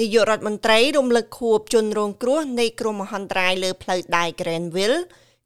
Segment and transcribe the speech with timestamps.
[0.00, 4.98] នាយករដ្ឋមន្ត្រីរំលឹកខួបជនរងគ្រោះនៃគ្រោះមហន្តរាយលើផ្លូវដែក Grenville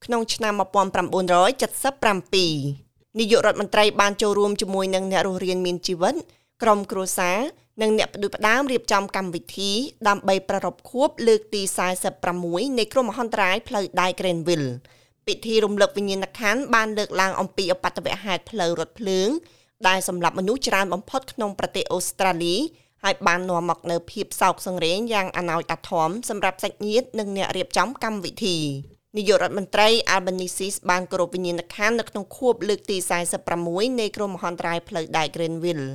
[0.05, 6.14] ក្នុងឆ្នាំ1977នាយករដ្ឋមន្ត្រីបានចូលរួមជាមួយនឹងអ្នករស់រានមានជីវិត
[6.62, 7.39] ក្រុមគ្រួសារ
[7.82, 9.73] និងអ្នកផ្ដួចផ្ដើមរៀបចំកម្មវិធី
[10.09, 11.62] ដើម្បីប្រារព្ធខួបលើកទី
[12.21, 14.69] 46នៃគ្រោះមហន្តរាយផ្លូវដែក Grenville
[15.27, 19.29] ពិធីរំលឹកវិញ្ញាណក្ខន្ធបានលើកឡើងអំពីអបតវហេតុផ្លូវរថភ្លើង
[19.89, 22.57] ដែលសម្លាប់មនុស្សច្រើនបំផុតក្នុងប្រទេសអូស្ត្រាលី
[23.04, 28.58] ហើយបាននាំមកនូវភាពសោកសង្រេងយ៉ាងអណោចអាធមសម្រាប់សាច់ញាតិនិងអ្នករៀបចំកម្មវិធី
[29.16, 32.97] នាយករដ្ឋមន្ត្រី Albanese បានគោរពវិញ្ញាណក្ខន្ធនៅក្នុងខួបលើកទី
[33.48, 35.86] 46នៃគ្រោះមហន្តរាយផ្លូវដែក Greenville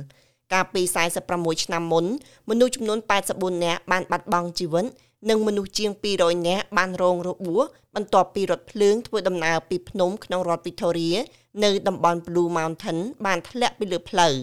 [0.52, 0.82] កាលពី
[1.24, 2.04] 46ឆ្នាំមុន
[2.50, 2.98] មនុស្សចំនួន
[3.32, 4.86] 84នាក់បានបាត់បង់ជីវិត
[5.30, 11.16] និងមនុស្សជាង200នាក់បានរងរបួសបន្ទាប់ពីរថភ្លើងធ្វើដំណើរពីភ្នំក្នុងរដ្ឋ Victoria
[11.64, 14.34] នៅតំបន់ Blue Mountain បានធ្លាក់ពីលើផ្លូវ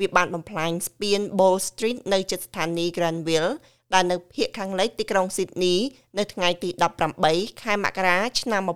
[0.00, 3.52] វាបានបំផ្លាញស្ពាន Ball Street នៅជិតស្ថានីយ៍ Granville
[3.94, 5.76] ដែលនៅភាគខាងលិចទីក្រុង Sydney
[6.18, 6.68] នៅថ្ងៃទី
[7.16, 8.70] 18ខែមករាឆ្នាំ1977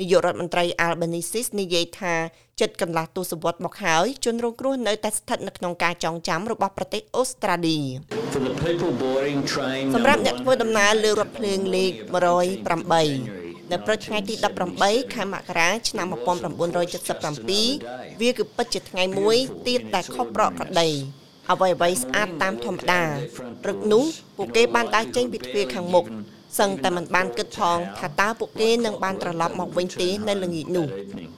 [0.00, 2.14] នាយករដ្ឋមន្ត្រី Albanese និយាយថា
[2.60, 7.78] ចិត្តកន្លះទសវត្សរ៍មកហើយជនរងគ្រោះនៅតែស្ថិតនៅក្នុងការចងចាំរបស់ប្រទេសអូស្ត្រាលី
[9.94, 11.92] សម្រាប់អ្នកធ្វើដំណើរលើរថភ្លើងលេខ
[12.52, 14.34] 108 នៅព្រឹកថ្ងៃទី
[14.74, 20.88] 18ខែមករាឆ្នាំ1977វាគឺពិតជាថ្ងៃមួយទៀតដែលខុសប្រក្រតី
[21.50, 23.02] អ្វីអ្វីស្អាតតាមធម្មតា
[23.62, 24.04] ព្រឹកនោះ
[24.36, 26.04] ពួកគេបានដើរចេញពីទ្វារខាងមុខ
[26.58, 30.86] សឹងតែមិនបានគិតផងថាតើពួកគេនឹងបានត្រឡប់មកវិញទេនៅល្ងាចនោះ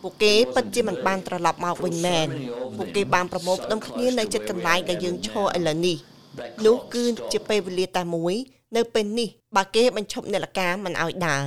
[0.02, 2.26] ពួកគេពិតជាមិនបានត្រឡប់មកវិញមែន
[2.76, 5.96] ពួកគេបានប្រមូលផ្ដុំគ្នានៅចិត្តកន្លែងដែលយើងឈរឥឡូវនេះ
[6.66, 8.34] នោះគឺជាពេលវេលាតែមួយ
[8.76, 11.44] នៅពេលនេះបើគេបញ្ឈប់នេលការមិនឲ្យដើរ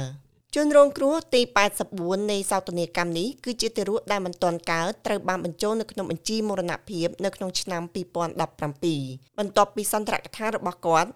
[0.58, 1.42] ជនរងគ្រោះទី
[1.86, 11.10] 84នៃសោតនីកម្មនេះគឺជាទារកដែលមិនទាន់កើតត្រូវបានបញ្ចូលនៅក្នុងបញ្ជីមរណភាពនៅក្នុងឆ្នាំ2017បន្ទាប់ពីសន្ទរកថារបស់គាត់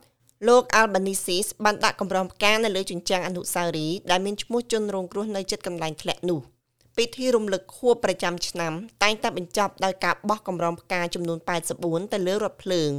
[0.47, 6.39] លោក Albanese បានដាក់កម្រងផ្កានៅលើជញ្ជាំងអនុស្សាវរីយ៍ដែលមានឈ្មោះជនរងគ្រោះនៅជិតកន្លែងធ្លាក់នោះ
[6.97, 11.37] ពិធីរំលឹកខួបប្រចាំឆ្នាំតែងតែបញ្ចប់ដោយការបោះកម្រងផ្កាចំនួន
[11.75, 12.91] 84ទៅលើរថភ្លើង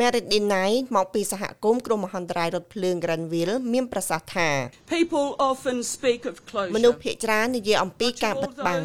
[0.00, 4.48] Meridinai មកពីសហគមន៍គ្រោះមហន្តរាយរថភ្លើង Granville មានប្រសាសន៍ថា
[4.96, 8.82] People often speak of closure មនុស្សភាគច្រើននិយាយអំពីការបិទបាំង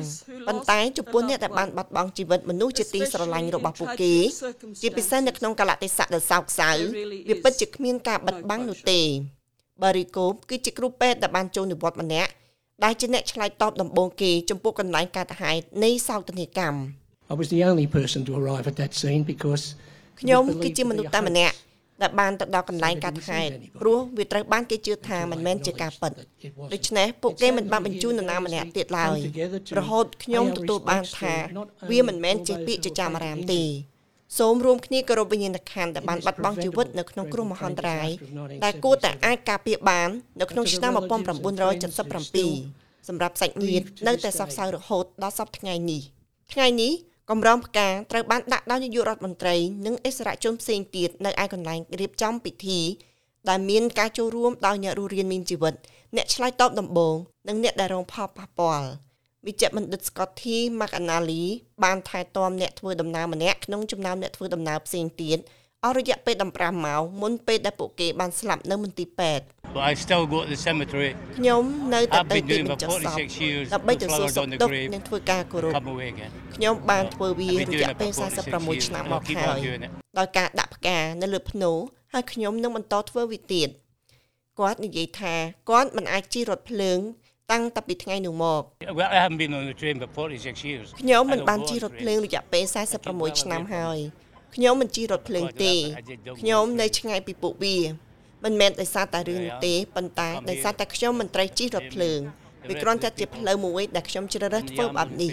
[0.47, 4.13] ប៉ុន្តែចំពោះអ្នកដែលបានបាត់បង់ជីវិតមនុស្សជាទីស្រឡាញ់របស់ពួកគេ
[4.81, 6.69] ជាពិសេសនៅក្នុងកលៈទេសៈដ៏សោកសៅ
[7.29, 9.01] វាពិតជាគ្មានការបិទបាំងនោះទេ
[9.81, 12.31] Barikop គឺជាគ្រូពេទ្យដែលបានចូលនិវត្តន៍ម្នាក់
[12.83, 16.79] ដែលជាអ្នកឆ្លើយតបដំបូងគេចំពោះកន្លែងកើតហេតុនៃសោកនាកម្ម
[17.33, 19.63] I was the only person to arrive at that scene because
[20.19, 21.55] ខ្ញុំគឺជាមនុស្សតែម្នាក់
[22.01, 23.51] ដែលបានទៅដល់កន្លែងកាត់ហេតុ
[23.81, 26.11] ព្រោះវាត្រូវបានគេជឿថាមិនមែនជាការពិត
[26.73, 29.17] ដូច្នេះពួកគេមិនបានបញ្ជូននរណាម្នាក់ទៀតឡើយ
[29.77, 31.33] រហូតខ្ញុំទទួលបានថា
[31.91, 33.61] វាមិនមែនជាពាក្យចចាមអារាមទេ
[34.39, 38.07] សូមរួមគ្នាគោរពវិញ្ញាណក្ខន្ធដែលបានបាត់បង់ជីវិតនៅក្នុងគ្រោះមហន្តរាយ
[38.63, 40.99] ដែលគួរតែអាចការពារបាននៅក្នុងឆ្នាំ1977
[43.07, 46.01] សម្រាប់សាច់ញាតិនៅតែសោកសៅរហូតដល់សពថ្ងៃនេះ
[46.53, 46.91] ថ្ងៃនេះ
[47.31, 49.55] កម្រងផ្កាត្រូវបានដាក់ដោយនាយករដ្ឋមន្ត្រី
[49.85, 52.79] និងអិសរាជជនផ្សេងទៀតនៅឯកន្លែងរៀបចំពិធី
[53.49, 55.73] ដែលមានការចូលរួមដោយអ្នករស់រានមានជីវិត
[56.15, 57.15] អ្នកឆ្លើយតបដំបូង
[57.47, 58.87] និងអ្នកដែលរងផលប៉ះពាល់
[59.45, 61.43] វិជ្ជបណ្ឌិត Scotty McAnally
[61.83, 65.37] បានថែទាំអ្នកធ្វើដំណើរម្នាក់ក្នុងចំណោមអ្នកធ្វើដំណើរផ្សេងទៀត
[65.85, 72.89] អស់រយៈពេល15ម៉ោងមុនពេលដែលពួកគេបានស្លាប់នៅមន្ទីរពេទ្យ But I still go to the cemetery ខ្ញុំនៅតែ I've ទៅ been ទី doing បញ្ចុះ
[72.91, 76.31] for សព46 years ដើម្បីទៅសួរ before I សុខ on the ទុក្ខ grave និងធ្វើការគោរព come away again
[76.55, 79.21] ខ្ញុំបានធ្វើវា I've រ been យៈ doing it ពេល for 46 46ឆ្នាំមក years.
[79.21, 79.91] I'll keep ហើយ on doing it.
[80.19, 81.71] ដោយការដាក់ផ្កានៅលើភ្នូ
[82.13, 83.69] ហើយខ្ញុំនឹងបន្តធ្វើវាទៀត
[84.59, 85.35] គាត់និយាយថា
[85.69, 86.99] គាត់មិនអាចជិះរថភ្លើង
[87.51, 88.61] តាំងតែពីថ្ងៃនោះមក
[88.99, 91.67] Well, I haven't been on the train for 46 years ខ្ញុំមិន I don't បាន go
[91.69, 91.99] ជិះ on រថ train.
[92.01, 92.63] ភ្លើងរយៈពេល
[93.03, 93.99] 46ឆ្នាំហើយ
[94.55, 95.73] ខ្ញុំមិនជិះរថភ្លើងទេ
[96.39, 97.77] ខ្ញុំនៅឆ្ងាយពីពួកវា
[98.43, 102.19] មិនមែនដោយសារតែរឿងនោះទេប៉ុន្តែដោយសារតែខ្ញុំមិនត្រូវជិះរថភ្លើង
[102.69, 105.31] វាគ្រាន់តែជាផ្លូវមួយដែលខ្ញុំជ្រើសរើសធ្វើបែបនេះ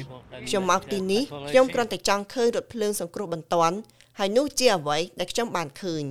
[0.48, 3.76] ខ្ញុំមកទីនេះខ្ញុំគ្រាន់តែចង់ឃើញរថភ្លើងសង្គ្រោះបន្ទាន់
[4.18, 6.04] ហើយនោះជាអ្វីដែលខ្ញុំបានឃើញ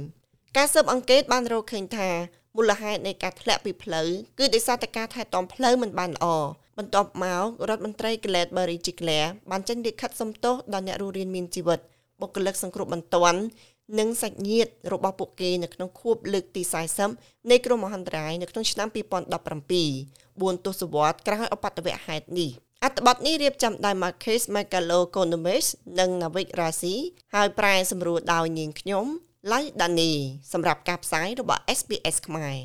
[0.57, 2.09] ការស៊ើបអង្កេតបានរកឃើញថា
[2.55, 4.07] មូលហេតុនៃការធ្លាក់ពីផ្លូវ
[4.39, 6.27] គឺដោយសារតែការថែទាំផ្លូវមិនបានល្អ
[6.77, 11.79] បន្ទាប់មករដ្ឋមន្ត្រី Gladbury Chiclair បានចេញលិខិតសំទោសដល់អ្នករស់រានមានជីវិត
[12.21, 13.41] បុគ្គលិកសង្គ្រោះបន្ទាន់
[13.99, 16.61] និងសាច់ញាតិរបស់ពួកគេនៅក្នុងខួបលើកទី
[17.05, 22.51] 40នៃគ្រោះមហន្តរាយនៅក្នុងឆ្នាំ2017 4ទសវត្សរ៍ក្រោយឧបទ្ទវហេតុនេះ
[22.83, 25.65] អត្ថបទនេះរៀបចំដោយ Marcus Megalokonomis
[25.99, 26.95] និង Navik Rasi
[27.35, 29.05] ហើយប្រែសម្រួលដោយនាងខ្ញុំ
[29.51, 30.11] Lai Dani
[30.53, 32.57] សម្រាប់ការផ្សាយរបស់ SBS ខ្មែរ